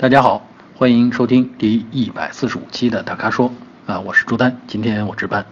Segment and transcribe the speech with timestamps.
[0.00, 0.42] 大家好，
[0.76, 3.52] 欢迎收听第一百四十五期的大咖说
[3.84, 5.44] 啊，我是朱丹，今天我值班。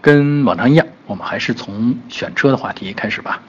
[0.00, 3.42] 跟往常一样，我们还是从选车的话题开始吧。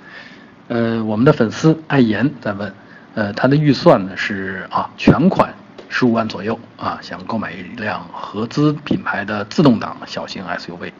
[0.67, 2.73] 呃，我们的粉丝爱言在问，
[3.13, 5.53] 呃，他的预算呢是啊全款
[5.89, 10.91] 十五万左右啊，想购买一辆合资品牌的自动挡小型 SUV，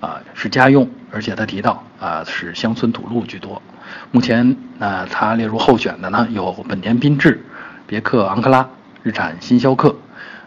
[0.00, 3.62] 啊是家用，而且他提到啊是乡村土路居多。
[4.10, 7.40] 目前啊他列入候选的呢有本田缤智。
[7.86, 8.68] 别克昂克拉、
[9.02, 9.94] 日产新逍客，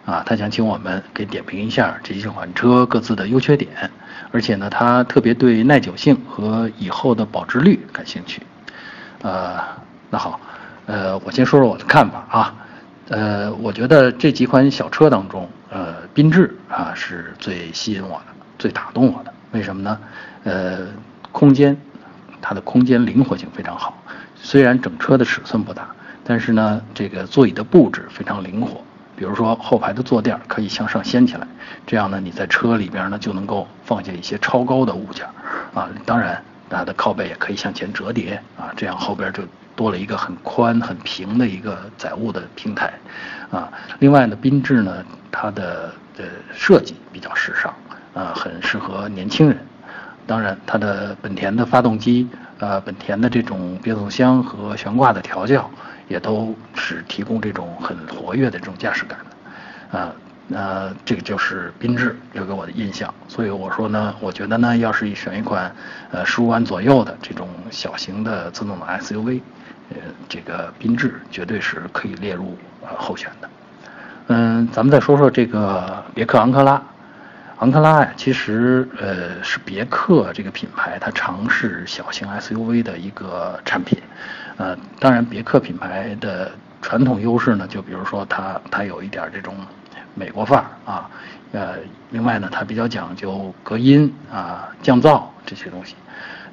[0.06, 3.90] 啊，他想请我们给点评一下这几款车各自的优缺点，
[4.32, 8.42] 而且呢，他特别对耐久性和以后的保值率感兴趣。
[9.22, 9.60] 呃，
[10.10, 10.40] 那好，
[10.86, 12.56] 呃，我先说说我的看法啊，
[13.10, 18.26] 呃，我觉得这几款小车当中，呃，缤智啊是最吸引我的、
[18.58, 19.34] 最打动我的。
[19.52, 19.98] 为什么呢？
[20.44, 20.80] 呃，
[21.32, 21.76] 空间，
[22.42, 23.98] 它的空间灵活性非常好，
[24.36, 25.88] 虽然整车的尺寸不大。
[26.30, 28.84] 但是呢，这个座椅的布置非常灵活，
[29.16, 31.48] 比如说后排的坐垫可以向上掀起来，
[31.88, 35.26] 这样呢，你在车里边呢就能够放下一些超高的物件
[35.74, 35.90] 啊。
[36.06, 39.42] 当然，它的靠背也可以向前折叠啊，这样后边就
[39.76, 42.94] 多了一个很宽很平的一个载物的平台
[43.50, 43.68] 啊。
[43.98, 47.74] 另外呢，缤智呢，它的呃设计比较时尚
[48.14, 49.58] 啊，很适合年轻人。
[50.28, 52.28] 当然，它的本田的发动机，
[52.60, 55.68] 呃，本田的这种变速箱和悬挂的调教。
[56.10, 60.14] 也都是提供这种很活跃的这种驾驶感的，啊，
[60.48, 63.14] 那这个就是缤智留给我的印象。
[63.28, 65.74] 所以我说呢，我觉得呢，要是选一款
[66.12, 69.40] 呃十五万左右的这种小型的自动挡 SUV，
[69.92, 73.50] 呃，这个缤智绝对是可以列入呃候选的。
[74.28, 76.82] 嗯，咱们再说说这个别克昂克拉。
[77.58, 84.00] 昂克拉呀，其实呃是别克这个品牌它尝试小型 SUV 的一个产品。
[84.60, 89.56] 呃，当然，别克品牌的传统优势呢，就比如说它它有一点这种
[90.14, 91.10] 美国范儿啊，
[91.54, 91.76] 呃，
[92.10, 95.96] 另外呢，它比较讲究隔音啊、降噪这些东西。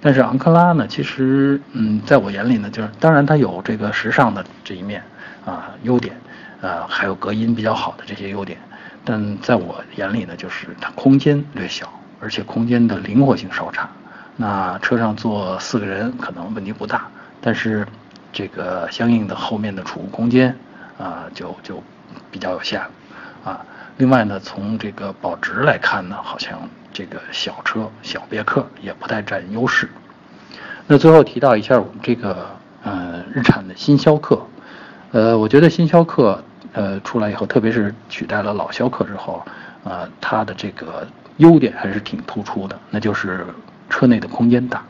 [0.01, 5.03] 但是昂克拉呢，其实嗯，在我眼里呢，就是当然它有这个时尚的这一面
[5.45, 6.17] 啊优点，
[6.61, 8.57] 呃，还有隔音比较好的这些优点，
[9.05, 13.91] 但在我眼里呢，就是它空间略小，而且空间的灵活性稍差。
[14.37, 17.09] 那车上坐四个人可能问题不大。
[17.47, 17.87] 但是，
[18.33, 20.53] 这个相应的后面的储物空间
[20.99, 21.81] 啊，就就
[22.29, 22.81] 比较有限
[23.45, 23.65] 啊。
[23.99, 26.59] 另外呢，从这个保值来看呢，好像
[26.93, 29.89] 这个小车小别克也不太占优势。
[30.89, 32.49] 那最后提到一下我们这个
[32.83, 34.45] 呃日产的新逍客，
[35.13, 36.43] 呃，我觉得新逍客
[36.73, 39.41] 呃出来以后，特别是取代了老逍客之后，
[39.85, 43.47] 啊，它的这个优点还是挺突出的，那就是
[43.89, 44.85] 车内的空间大。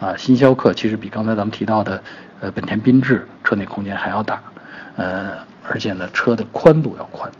[0.00, 2.02] 啊，新逍客其实比刚才咱们提到的，
[2.40, 4.42] 呃，本田缤智车内空间还要大，
[4.96, 5.30] 呃，
[5.66, 7.30] 而且呢，车的宽度要宽。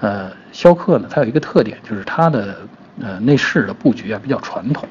[0.00, 2.58] 呃，逍客呢，它有一个特点，就是它的
[3.00, 4.88] 呃内饰的布局啊比较传统，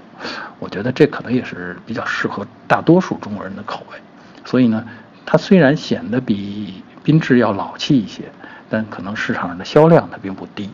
[0.60, 3.98] 我觉得这可能也是比较适合大多数中国人的口味。
[4.46, 4.86] 所以呢，
[5.26, 8.24] 它虽然显得比缤智要老气一些，
[8.70, 10.70] 但可能市场上的销量它并不低。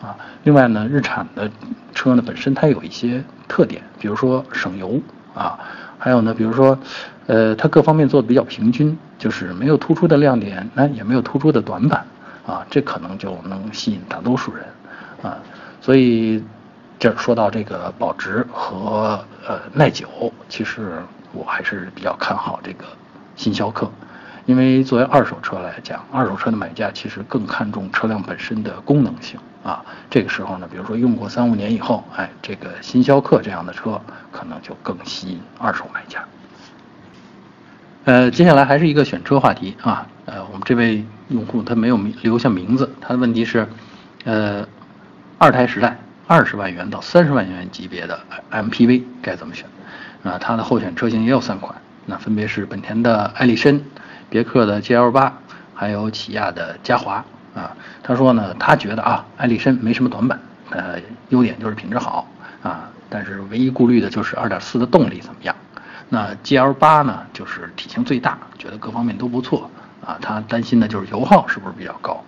[0.00, 1.50] 啊，另外呢，日产的
[1.94, 4.98] 车呢本身它有一些特点，比如说省油。
[5.34, 5.58] 啊，
[5.98, 6.78] 还有呢，比如说，
[7.26, 12.06] 呃，它各方面做的比较平均，就是没有突出的亮点，那也没有突出的短板，
[12.46, 14.64] 啊，这可能就能吸引大多数人，
[15.22, 15.38] 啊，
[15.80, 16.42] 所以
[16.98, 20.06] 这说到这个保值和呃耐久，
[20.48, 21.02] 其实
[21.32, 22.84] 我还是比较看好这个
[23.36, 23.90] 新逍客。
[24.46, 29.84] 因为作为二手车来讲，二手车的买家其实更看重车辆本身的功能性啊。
[30.08, 36.24] 这个时候呢，比如说用过三五年以后，哎，这个新逍客这样的车可能就更吸引二手买家。
[38.04, 40.06] 呃，接下来还是一个选车话题啊。
[40.26, 43.66] 呃，我们这位用户他没有留下名字，他的问题是，
[44.24, 44.64] 呃，
[45.38, 48.20] 二胎时代二十万元到三十万元级别的
[48.50, 49.66] MPV 该怎么选？
[50.22, 51.74] 啊，他的候选车型也有三款，
[52.06, 53.80] 那分别是本田的艾力绅。
[54.30, 55.38] 别克的 GL 八，
[55.74, 57.24] 还有起亚的嘉华
[57.54, 60.38] 啊，他说呢，他觉得啊，艾力绅没什么短板，
[60.70, 60.98] 呃，
[61.28, 62.26] 优点就是品质好
[62.62, 65.54] 啊，但是唯一顾虑的就是2.4的动力怎么样。
[66.08, 69.70] 那 GL 八呢，就是体型最大，觉得各方面都不错
[70.04, 72.22] 啊，他担心的就是油耗是不是比较高。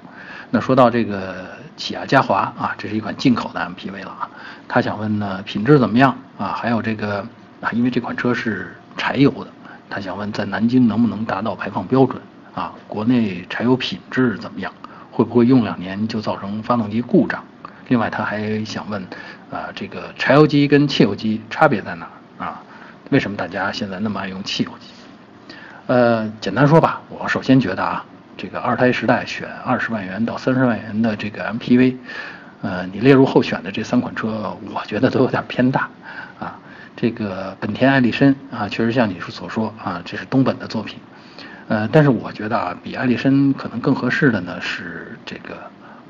[0.51, 4.31] 那说到这个起亚嘉华啊，这是一款进口的 MPV 了啊，
[4.69, 6.55] 他想问呢，品质怎么样啊？
[6.57, 7.27] 还有这个
[7.61, 9.51] 啊，因为这款车是柴油的。
[9.89, 12.21] 他想问，在南京能不能达到排放标准
[12.55, 12.73] 啊？
[12.89, 14.73] 国内柴油品质怎么样？
[15.17, 17.43] 会不会用两年就造成发动机故障？
[17.89, 19.03] 另外，他还想问，
[19.51, 22.63] 啊，这个柴油机跟汽油机差别在哪啊？
[23.09, 24.89] 为什么大家现在那么爱用汽油机？
[25.87, 28.05] 呃，简单说吧，我首先觉得啊，
[28.37, 31.97] 这个二胎时代选二十万元到三十万元的这个 MPV，
[32.61, 35.89] 呃，你列入候选的这三款车，我觉得都有点偏大
[36.39, 36.59] 啊。
[36.95, 40.99] 这个本田艾力绅啊，确实像你所说啊，这是东本的作品，
[41.69, 45.57] 呃，但是我觉得啊，比艾力绅可能更合适的呢是这个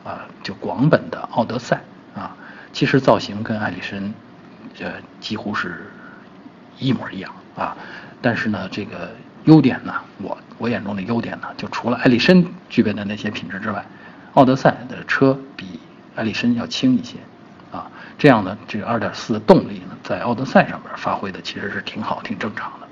[0.05, 1.81] 啊，就广本的奥德赛
[2.15, 2.37] 啊，
[2.73, 4.13] 其实造型跟艾力绅
[4.81, 5.91] 呃几乎是
[6.79, 7.77] 一模一样啊，
[8.21, 9.11] 但是呢，这个
[9.45, 13.85] 优点呢，我我眼中的优点呢，就除了艾力绅具备的那些品质之外，
[14.35, 15.81] 奥德赛的车比
[16.15, 17.17] 艾力绅要轻一些。
[17.73, 22.86] 啊，这样呢，这个2.4的动力呢，在奥德赛上面发挥的其实是挺好、挺正常的，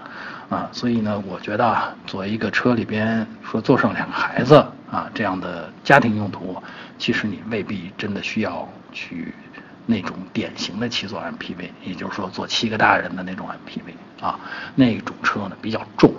[0.49, 4.57] 啊，所以呢，我觉得啊，作为一个车里边说坐上两个孩子
[4.91, 6.57] 啊这样的家庭用途，
[6.99, 9.35] 其实你未必真的需要去
[9.87, 14.39] 那种典型的七座 MPV，也就是说坐七个大人的那种 MPV 啊，
[14.75, 16.13] 那种车呢比较重，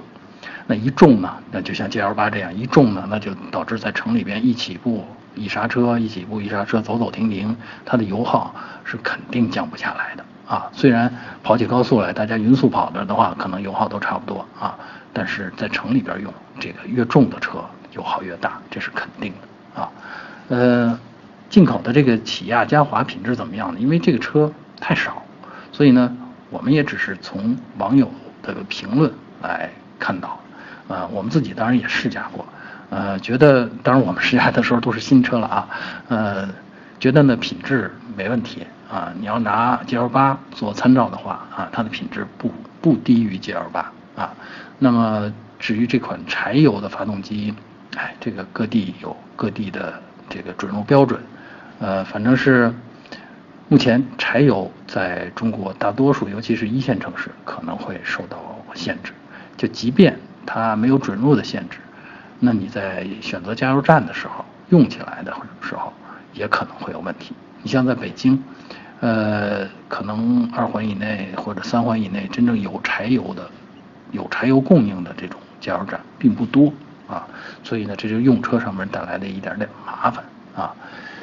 [0.67, 5.05] 那一重呢，那就像 GL8 这样一重呢，那就导致在城里边一起步。
[5.37, 8.55] 一刹车，一起步，一刹车，走走停停，它的油耗
[8.85, 10.69] 是肯定降不下来的啊。
[10.73, 11.11] 虽然
[11.43, 14.77] 跑起高速来，大家匀速跑着的话，可能油耗都差不多啊，
[15.13, 19.91] 但是在城里边用，这个越重的车油耗越大，这是肯定的啊。
[20.47, 20.99] 呃，
[21.49, 23.79] 进口的这个起亚嘉华品质怎么样呢？
[23.79, 25.23] 因为这个车太少，
[25.71, 26.15] 所以呢，
[26.49, 28.11] 我们也只是从网友
[28.43, 30.39] 的评论来看到，
[30.87, 32.45] 啊，我们自己当然也试驾过。
[32.91, 35.67] 呃，觉得当然我们试驾的时候都是新车了啊，
[36.07, 36.47] 呃，
[36.99, 39.13] 觉得呢品质没问题啊。
[39.19, 42.51] 你要拿 GL8 做参照的话啊，它的品质不
[42.81, 43.85] 不低于 GL8
[44.15, 44.33] 啊。
[44.79, 47.53] 那么至于这款柴油的发动机，
[47.95, 51.19] 哎，这个各地有各地的这个准入标准，
[51.79, 52.73] 呃，反正是
[53.67, 58.37] 目前柴油在中国大多数，尤其是一线城市可能会受到
[58.73, 59.13] 限制。
[59.57, 61.77] 就即便它没有准入的限制。
[62.39, 65.93] 那你在选择加油站的时候，用起来的时候
[66.33, 67.33] 也可能会有问题。
[67.65, 68.43] 你像在北京，
[68.99, 73.49] 呃，可能二环以内或者三环以内真正有柴油的、
[74.11, 76.71] 有柴油供应的这种加油站并不多
[77.07, 77.25] 啊，
[77.63, 80.23] 所以呢，这就用车上面带来的一点点麻烦
[80.55, 80.75] 啊。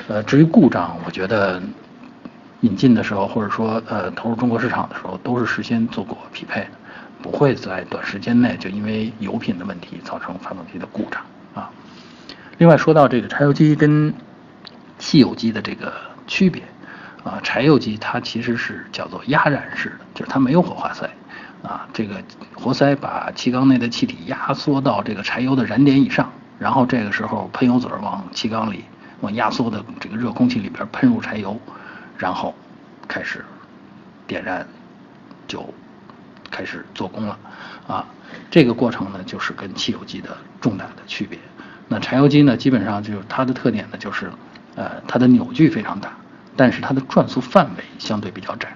[0.08, 1.62] 呃，至于故障，我觉得
[2.62, 6.70] 引进的时候或者说呃投入中国市场的时候，都是事先做过匹配的。
[7.22, 11.22] 不会在短时间内就因为油品的问题造成发动机的故障
[11.54, 11.70] 啊。
[12.58, 14.12] 另外说到这个柴油机跟
[14.98, 15.92] 汽油机的这个
[16.32, 16.62] 区别
[17.24, 21.10] 啊，柴油机它其实是叫做压燃式的，就是它没有火花塞
[21.62, 22.22] 啊，这个
[22.54, 28.82] 活塞把气缸内的气体压缩到这个柴油的燃点以上，然后这个时候喷油嘴往气缸里
[29.20, 31.60] 往压缩的这个热空气里边喷入柴油，
[32.16, 32.54] 然后
[33.06, 33.44] 开始
[34.26, 34.66] 点燃
[35.46, 35.62] 就。
[36.54, 37.38] 开始做工了，
[37.88, 38.04] 啊，
[38.50, 41.38] 这个过程呢，就是跟汽油机的重大的区别。
[41.88, 44.30] 那柴油机呢，基本上就是它的特点呢，就是，
[44.74, 46.12] 呃，它的扭矩非常大，
[46.56, 48.74] 但是它的转速范围相对比较窄。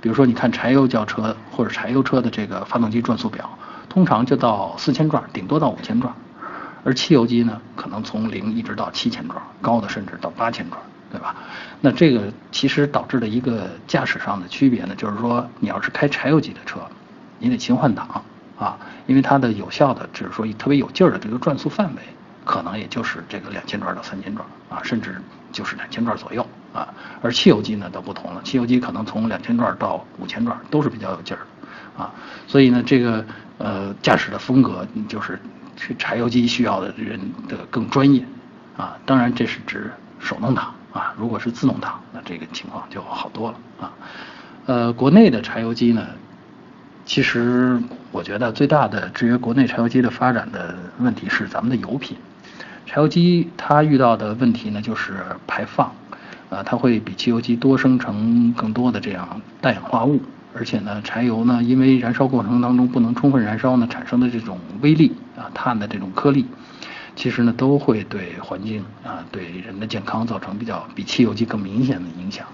[0.00, 3.58] 比如说，你看柴油轿车或者柴油车的这个发动机转速表，
[3.88, 6.14] 通常就到四千转，顶多到五千转，
[6.84, 10.80] 而汽油机呢，可能从零一直到七千转，高的甚至到八千转。
[11.10, 11.34] 对吧？
[11.80, 16.80] 那这个其实导致的一个驾驶上的区别呢，就是说，你要是开柴油机的车。
[17.38, 18.22] 你得勤换挡
[18.58, 18.76] 啊，
[19.06, 22.02] 因为它的有效的，就是说特别有劲儿的这个转速范围，
[22.48, 25.20] 可能也就是这个两千转到三千转啊，甚至
[25.52, 26.88] 就是两千转左右啊。
[27.20, 32.10] 而汽油机呢，都不同了，汽油机可能从两千转到五千转都是比较有劲儿的啊。
[32.46, 33.22] 所以呢，这个
[33.58, 35.38] 呃驾驶的风格就是
[35.76, 38.24] 去柴油机需要的人的更专业
[38.78, 38.96] 啊。
[39.04, 43.92] 当然这是指手动挡啊，如果是自动挡，那这个情况就好多了啊。
[44.64, 46.06] 呃，国内的柴油机呢？
[47.04, 52.16] 其实我觉得最大的制约国内柴油机的发展的问题是咱们的油品。
[52.88, 55.12] 柴油机它遇到的问题呢，就是
[55.46, 55.92] 排放，
[56.48, 60.22] 啊，它会比汽油机多生成更多的这样氮氧化物，
[60.56, 66.46] 而且呢，柴油呢，因为燃烧过程当中不能充分燃烧呢，产生的这种微粒啊，碳的这种颗粒，
[67.14, 72.46] 其实呢，都会对环境啊，对人的健康造成比较比汽油机更明显的影响。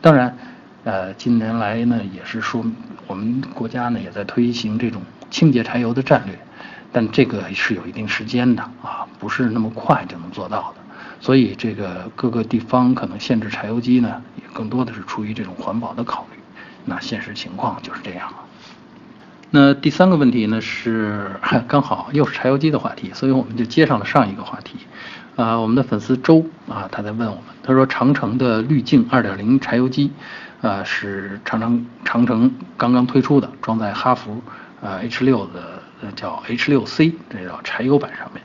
[0.00, 0.36] 当然。
[0.82, 2.64] 呃，近年来呢，也是说
[3.06, 6.34] 我们国家呢也在推行这种清洁柴油的战略，
[6.92, 10.80] 但这个是有一定时间的啊，不是那么快就能做到的。
[11.20, 16.38] 所以这个各个地方可能限制柴油机呢，也更多的是出于这种环保的考虑。
[16.84, 18.36] 那现实情况就是这样了。
[19.50, 21.30] 那第三个问题呢是
[21.68, 24.78] 刚好又是柴油机的话题，所以我们就接上了上一个话题。
[25.36, 30.12] 啊，我们的粉丝周啊，他在问我们，他说长城的滤镜2.0柴油机。
[30.62, 34.42] 呃，是长城长城刚刚推出的，装在哈弗
[34.82, 35.79] 呃 H 六的
[36.16, 38.42] 叫 H 六 C 这叫柴油版上面，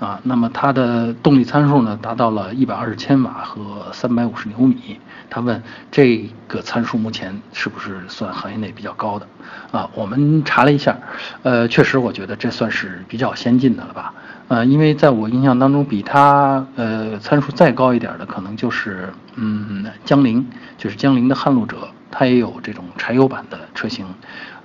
[0.00, 4.98] 啊，那么它的动力参数呢达到了一百二十千瓦和三百五十牛米。
[5.30, 9.26] 他问这个参数目前是不是算行业内比较高的？
[9.70, 10.96] 啊，我们查了一下，
[11.42, 14.14] 呃，确实我觉得这算是比较先进的了吧？
[14.48, 20.48] 呃，因为在我印象当中，比它呃参数再高一点的，可能就是嗯江铃，
[20.78, 21.76] 就是江铃的撼路者，
[22.10, 24.06] 它也有这种柴油版的车型。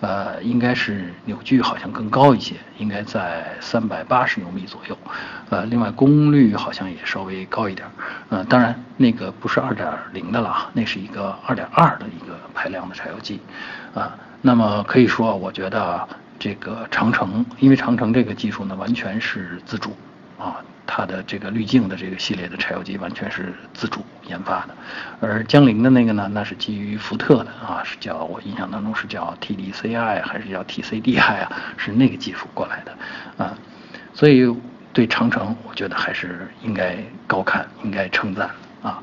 [0.03, 4.97] 呃，应该是扭矩好像更高一些，应该在三百八十牛米左右。
[5.49, 7.87] 呃，另外功率好像也稍微高一点。
[8.27, 13.39] 呃，当然那个不是二点零的了，那是一个二点二的一个排量的柴油机。
[13.95, 16.05] 啊，那么可以说，我觉得
[16.37, 19.95] 这个长城，因为长城这个技术呢，完全是自主。
[20.37, 24.75] 啊，它的这个滤镜的这个系列的柴油机完全是自主研发的，
[25.21, 33.53] 而江铃的那个呢，那是基于福特的啊，是叫我印象当中是叫 TDCI 还是叫 TCDI 啊，是那个技术过来的啊，
[34.13, 34.53] 所以
[34.91, 36.97] 对长城我觉得还是应该
[37.27, 38.49] 高看，应该称赞
[38.81, 39.01] 啊。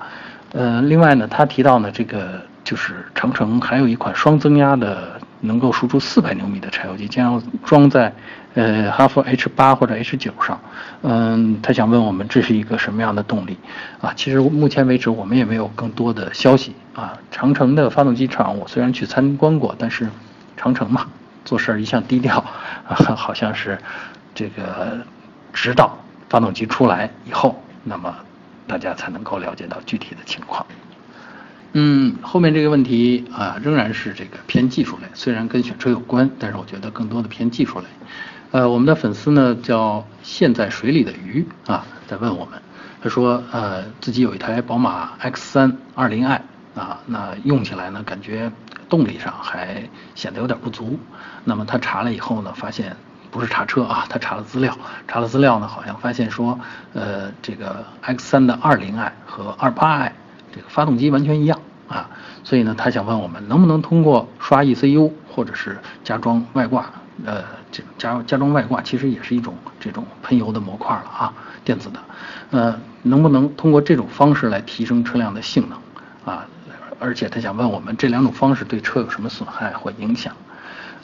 [0.53, 5.20] 呃，另外呢，他提到呢，这个就是长城还有一款双增压的。
[5.41, 8.13] 能够输出四百牛米的柴油机将要装在
[8.55, 10.61] 呃哈弗 H 八或者 H 九上，
[11.03, 13.57] 嗯，他想问我们这是一个什么样的动力
[14.01, 14.13] 啊？
[14.17, 17.15] 其实目前为止我们也没有更多的消息啊。
[17.31, 20.09] 长城的发动机厂我虽然去参观过，但是
[20.57, 21.07] 长城嘛，
[21.45, 22.39] 做事儿一向低调
[22.87, 23.79] 啊， 好像是
[24.35, 24.99] 这个
[25.53, 25.97] 直到
[26.29, 28.15] 发动机出来以后，那么
[28.67, 30.67] 大家才能够了解到具体的情况。
[31.73, 37.85] 嗯，后面这个问题啊，仍然是这个偏技术类，虽然跟选车有关，但是我觉得更多的偏技术类。
[38.51, 42.61] 呃，我们的粉丝呢叫陷在水里的鱼啊，在问我们，
[43.01, 46.41] 他说呃自己有一台宝马 X3 20i
[46.75, 48.51] 啊，那用起来呢感觉
[48.89, 50.99] 动力上还显得有点不足。
[51.45, 52.97] 那么他查了以后呢，发现
[53.31, 56.59] 不是查车啊，他查了资料，查了资料呢，好像发现说
[56.95, 60.11] 呃这个 X3 的 20i 和 28i。
[60.55, 62.09] 这个发动机完全一样啊，
[62.45, 66.91] 所以呢，他想问我们能不能通过刷 ECU 或者是加装外挂，
[67.25, 67.43] 呃，
[67.73, 71.33] 这加加装外挂其实也是一种这种喷油的模块了啊，
[71.65, 72.01] 电子的，
[72.51, 75.79] 呃，能不能通过这种方式来提升车辆的性能
[76.35, 76.47] 啊？
[76.99, 80.35] 而且他想问我们这两种方式对车有什么损害或影响？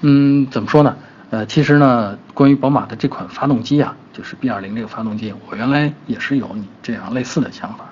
[0.03, 0.95] 嗯，怎么说呢？
[1.31, 7.87] 呃，其实呢，关于宝马的这款发动机啊，就是 B20 这个发动机，我原来也是有你这样类似的想法。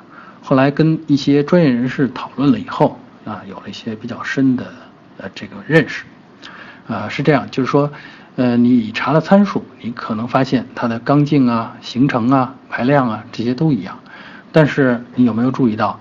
[0.46, 4.66] 后来跟一些专业人士讨论了以后，啊，有了一些比较深的
[5.16, 6.04] 呃这个认识，
[6.86, 7.90] 啊是这样，就是说，
[8.36, 13.98] 呃你查了参数，你可能发现它的缸径啊、行程啊、排量啊这些都一样，
[14.52, 15.98] 但是你有没有注意到，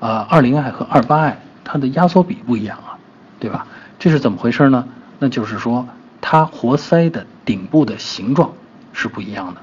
[0.00, 2.96] 啊二零 i 和二八 i 它的压缩比不一样啊，
[3.38, 3.66] 对吧？
[3.98, 4.88] 这是怎么回事呢？
[5.18, 5.86] 那就是说
[6.22, 8.50] 它活塞的顶部的形状
[8.94, 9.60] 是不一样的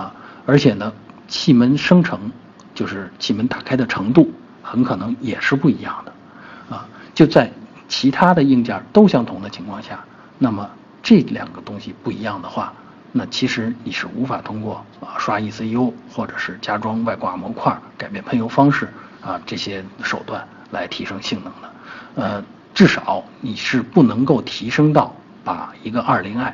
[0.00, 0.14] 啊，
[0.46, 0.92] 而且呢
[1.26, 2.30] 气门生成。
[2.76, 4.30] 就是气门打开的程度
[4.62, 7.50] 很可能也是不一样的，啊，就在
[7.88, 10.04] 其他的硬件都相同的情况下，
[10.38, 10.70] 那么
[11.02, 12.72] 这两个东西不一样的话，
[13.12, 18.88] 那其实你是无法通过啊刷 ECU 或者是加装外挂模块、改变喷油方式
[19.24, 26.52] 啊这些手段来提升性能的，呃，至少你是不能够提升到把一个 20i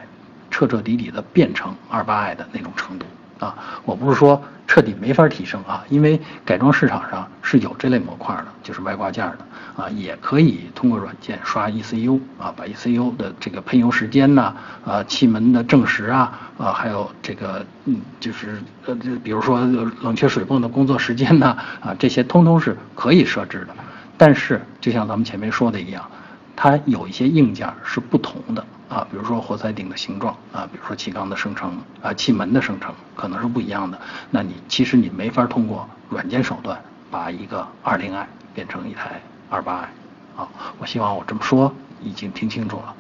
[0.51, 3.07] 彻彻底底的变成 28i 的那种程度。
[3.43, 14.55] 啊，我不是说彻底没法提升啊，因为改装市场上是有这类模块的，就是外挂件的啊，也可以通过软件刷 ECU 啊，把 ECU 的这个喷油时间呐，
[14.87, 19.61] 啊，气门的正时啊，啊，还有这个嗯，就是呃，就比如说
[20.03, 23.75] 冷却水泵的工作时间呐，啊，这些通通是可以设置的。
[24.17, 26.09] 但是就像咱们前面说的一样，
[26.55, 28.65] 它有一些硬件是不同的。
[28.89, 33.97] 啊，比如说活塞顶的形状啊，比如说气缸的生成啊，气门的生成可能是不一样的。
[34.31, 36.77] 那你其实你没法通过软件手段
[37.09, 39.89] 把一个二零 i 变成一台二八 i。
[40.37, 40.49] 啊，
[40.81, 42.95] 我希望我这么说已经听清楚了。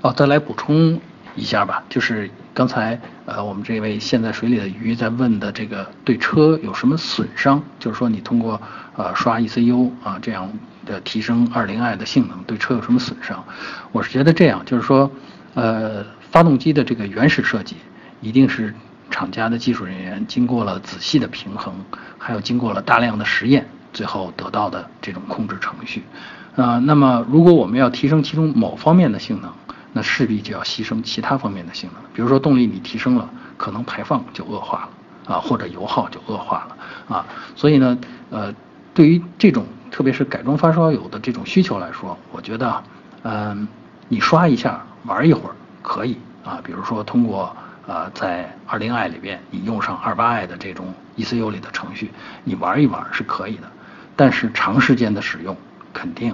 [0.00, 0.98] 哦，再来补充
[1.36, 7.62] 一下吧，就是刚才呃我们这位陷在水里的鱼在问的这个对车有什么损伤？
[7.78, 8.58] 就是说你通过
[8.96, 10.50] 呃刷 ECU 啊这样。
[10.86, 13.44] 的提升二零 i 的性能对车有什么损伤？
[13.92, 15.08] 我是觉得这样，就是说，
[15.54, 17.76] 呃，发动机的这个原始设计
[18.22, 18.74] 一定是
[19.10, 21.74] 厂家的技术人员经过了仔细的平衡，
[22.16, 26.04] 还有经过了大量的实验，最后得到的这种控制程序。
[26.56, 29.52] 啊，那么如果我们要提升其中某方面的性能，
[29.92, 32.02] 那势必就要牺牲其他方面的性能。
[32.14, 34.88] 比如说动力你提升了，可能排放就恶化
[35.26, 37.26] 了啊，或者油耗就恶化了啊。
[37.56, 37.98] 所以呢，
[38.30, 38.54] 呃，
[38.94, 39.66] 对于这种。
[39.92, 42.82] 特别是改装发烧友的这种需求来说，我觉得，
[43.24, 43.66] 嗯，
[44.06, 47.54] 你刷一下玩一会儿可以啊，比如说通过
[47.90, 52.12] 呃，在二零 i 里边你用上二八 i 的这种 ECU 里的程序，
[52.44, 53.64] 你玩一玩是可以的，
[54.14, 55.56] 但是长时间的使用
[55.92, 56.32] 肯定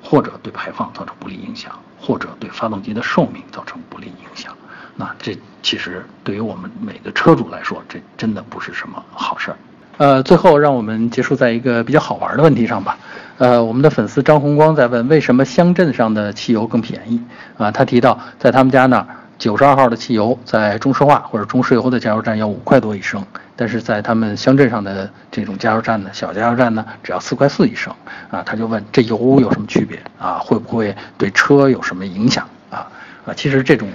[0.00, 4.56] 或者对排放造成不利影响，或者对发动机的寿命造成不利影响。
[4.94, 9.56] 那这其实对于我们每个车主来说，这真的不是什么好事儿。
[9.96, 12.96] 呃，最后让我们结束在一个比较好玩的问题上吧。
[13.38, 17.20] 呃，我们的粉丝张红光在问，为什么乡镇上的汽油更便宜？
[17.58, 19.06] 啊，他提到在他们家那儿，
[19.42, 27.92] 九十二号的汽油在中石化或者中石油的加油站要五块多一升，但是在他们乡镇上的这种加油站呢，小加油站呢，只要四块四一升。
[28.30, 30.00] 啊，他就问这油有什么区别？
[30.16, 32.46] 啊，会不会对车有什么影响？
[32.70, 32.86] 啊
[33.26, 33.88] 啊，其实这种。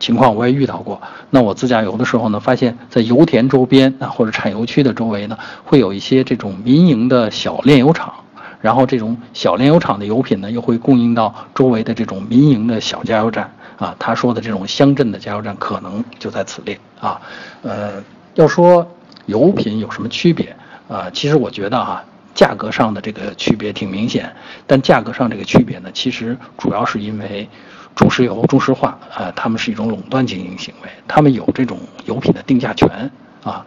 [0.00, 1.00] 情况我也遇到过。
[1.30, 8.12] 那我自驾游的时候呢，发现，在油田周边啊，或者产油区的周围呢，会有一些这种民营的小炼油厂。
[8.60, 13.94] 然后这种小炼油厂的油品呢，又会供应到周围的这种民营的小加油站啊。
[13.98, 17.20] 他说的这种乡镇的加油站，可能就在此列啊。
[17.62, 18.02] 呃，
[18.34, 18.86] 要说
[19.26, 20.54] 油品有什么区别
[20.88, 21.10] 啊？
[21.12, 22.04] 其实我觉得哈，
[22.34, 24.34] 价格上的这个区别挺明显。
[24.66, 27.48] 但价格上这个区别呢，其实主要是因为。
[27.94, 33.08] 中石油、中石化，呃，他们是一种垄断经营行为，他们有这种油品的定价权
[33.44, 33.64] 啊，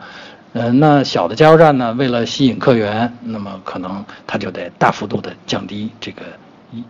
[0.52, 6.24] 呃，那小的加油站呢，为了吸引客源，那么可能它就得大幅度的降低这个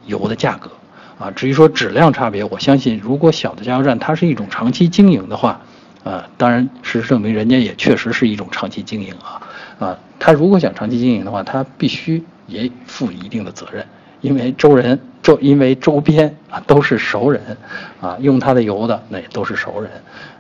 [0.08, 0.72] 油的价格
[1.20, 1.32] 啊。
[1.32, 5.62] 至于说质量差别，我相信如果小的加油站它是一种长期经营的话，
[6.04, 9.42] 呃，当然事实证明人家也确实是一种长期经营啊，
[9.80, 13.86] 啊，他如果想长期经营的话，他必须也负一定的责任。
[14.22, 17.56] 因为周人周，因为周边啊都是熟人，
[18.02, 19.92] 啊用他的油的那也都是熟人，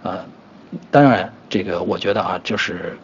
[0.01, 0.25] 啊，
[0.89, 2.97] 当然这个我觉得啊就是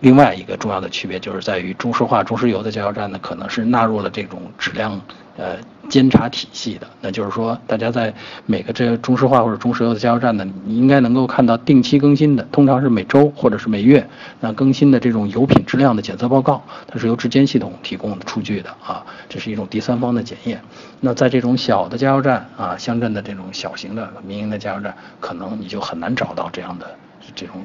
[0.00, 5.00] 另外一个重要的区别就是在于中石化、中石油的加油站呢可能是纳入了这种质量。
[5.38, 5.58] 呃，
[5.90, 8.14] 监察体系的，那就是说，大家在
[8.46, 14.08] 每个这中石化或者中石油的加油站呢，你应该能够看到定期更新的，通常是每周或者是每月，
[14.40, 20.58] 那更新的这种油品质量的检测报告，它是由质监系统提供的数据的啊，这是一种第三方的检验。
[21.00, 26.86] 那在这种小的加油站啊，乡镇的这种小型的民营的加油站，可能你就很难找到这样的
[27.34, 27.56] 这种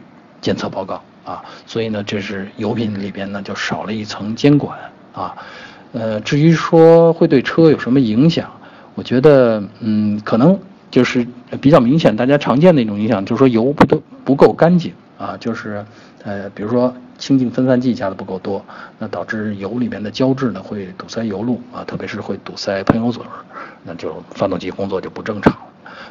[0.41, 4.77] 检测报告啊，所以呢，这是油品里边呢就少了一层监管
[5.13, 5.35] 啊。
[5.93, 8.49] 呃，至于说会对车有什么影响，
[8.95, 10.57] 我觉得，嗯，可能
[10.89, 11.27] 就是
[11.59, 15.85] 比较明显，大家常见的一种影响，就是说油不都不够干净啊，就是，
[16.23, 18.63] 呃，比如说清净分散剂加的不够多，
[18.99, 23.21] 那导致油里面的胶质呢会堵塞油路啊，特别是会堵塞喷油嘴，
[23.83, 25.53] 那就发动机工作就不正常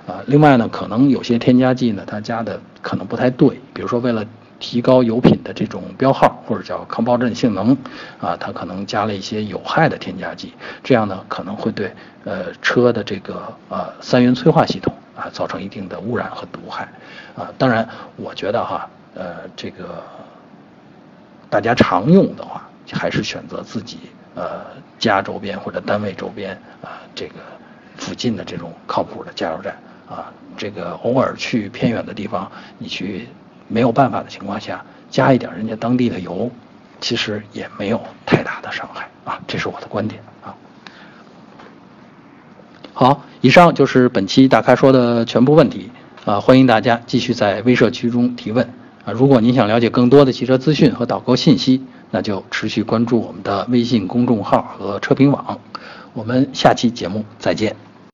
[0.07, 0.21] 啊。
[0.27, 4.25] 另外呢，可能有些添加剂呢，它加的可能不太对，比如说为了。
[4.61, 7.77] 提高油品的这种标号或者叫抗爆震性能，
[8.21, 10.53] 啊，它可能加了一些有害的添加剂，
[10.85, 11.93] 这样呢可能会对
[12.25, 16.87] 呃车的这个呃三元催化系统啊造成一定的污染和毒害，
[17.35, 20.03] 啊，当然我觉得哈，呃这个
[21.49, 23.99] 大家常用的话，还是选择自己
[24.35, 24.61] 呃
[24.99, 27.37] 家周边或者单位周边啊这个
[27.97, 29.75] 附近的这种靠谱的加油站
[30.07, 33.27] 啊，这个偶尔去偏远的地方，你去。
[33.71, 36.51] 没有办法的情况下，加一点人家当地的油，
[37.01, 40.53] 其实也没有太大的伤害啊，这是我的观点啊。
[42.93, 45.91] 好，以上就是本期大咖说的全部问题
[46.25, 48.69] 啊，欢迎大家继续在微社区中提问
[49.05, 49.13] 啊。
[49.13, 55.59] 如果您想了解更多的汽车资讯和导购信息，那就持续关注我们的微信公众号和车评网。
[56.13, 57.90] 我们下期节目再见。